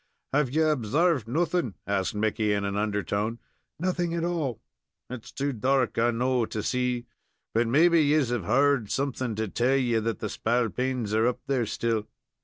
"Have 0.33 0.49
ye 0.49 0.61
observed 0.63 1.27
nothing?" 1.27 1.75
asked 1.85 2.15
Mickey, 2.15 2.53
in 2.53 2.65
an 2.65 2.75
undertone. 2.75 3.37
"Nothing 3.77 4.15
at 4.15 4.23
all." 4.23 4.59
"It's 5.11 5.31
too 5.31 5.53
dark 5.53 5.99
I 5.99 6.09
know, 6.09 6.47
to 6.47 6.63
see, 6.63 7.05
but 7.53 7.67
mebbe 7.67 7.93
yees 7.93 8.29
have 8.29 8.45
heerd 8.45 8.89
something 8.89 9.35
to 9.35 9.47
tell 9.47 9.77
ye 9.77 9.99
that 9.99 10.17
the 10.17 10.27
spalpeens 10.27 11.13
are 11.13 11.27
up 11.27 11.41
there 11.45 11.67
still." 11.67 12.07